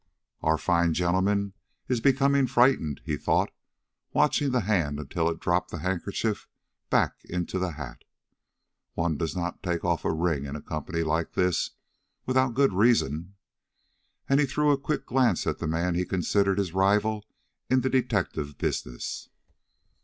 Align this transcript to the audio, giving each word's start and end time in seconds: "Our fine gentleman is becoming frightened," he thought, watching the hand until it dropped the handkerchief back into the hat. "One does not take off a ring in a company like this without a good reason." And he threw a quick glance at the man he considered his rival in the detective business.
"Our 0.41 0.57
fine 0.57 0.95
gentleman 0.95 1.53
is 1.87 2.01
becoming 2.01 2.47
frightened," 2.47 3.01
he 3.05 3.17
thought, 3.17 3.51
watching 4.13 4.49
the 4.49 4.61
hand 4.61 4.99
until 4.99 5.29
it 5.29 5.39
dropped 5.39 5.69
the 5.69 5.77
handkerchief 5.77 6.47
back 6.89 7.17
into 7.25 7.59
the 7.59 7.73
hat. 7.73 8.03
"One 8.95 9.15
does 9.15 9.35
not 9.35 9.61
take 9.61 9.85
off 9.85 10.03
a 10.03 10.11
ring 10.11 10.45
in 10.45 10.55
a 10.55 10.61
company 10.63 11.03
like 11.03 11.33
this 11.33 11.69
without 12.25 12.49
a 12.49 12.53
good 12.53 12.73
reason." 12.73 13.35
And 14.27 14.39
he 14.39 14.47
threw 14.47 14.71
a 14.71 14.77
quick 14.81 15.05
glance 15.05 15.45
at 15.45 15.59
the 15.59 15.67
man 15.67 15.93
he 15.93 16.03
considered 16.03 16.57
his 16.57 16.73
rival 16.73 17.23
in 17.69 17.81
the 17.81 17.87
detective 17.91 18.57
business. 18.57 19.29